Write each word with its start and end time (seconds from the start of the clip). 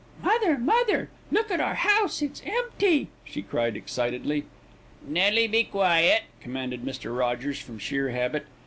"Mother, 0.23 0.57
mother, 0.57 1.09
look 1.31 1.51
at 1.51 1.61
our 1.61 1.75
house, 1.75 2.23
it's 2.23 2.41
empty!" 2.43 3.09
she 3.23 3.43
cried 3.43 3.77
excitedly. 3.77 4.45
"Nelly, 5.07 5.45
be 5.45 5.63
quiet," 5.63 6.23
commanded 6.39 6.83
Mr. 6.83 7.15
Rogers 7.15 7.59
from 7.59 7.77
sheer 7.77 8.09
habit. 8.09 8.47